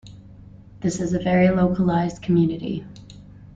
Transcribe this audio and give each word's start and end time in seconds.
This 0.79 0.99
is 0.99 1.13
a 1.13 1.19
very 1.19 1.49
localised 1.49 2.23
community. 2.23 2.87